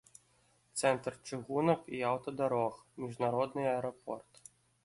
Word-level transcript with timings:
Цэнтр 0.79 1.13
чыгунак 1.27 1.81
і 1.97 2.01
аўтадарог, 2.13 2.73
міжнародны 3.07 3.71
аэрапорт. 3.77 4.31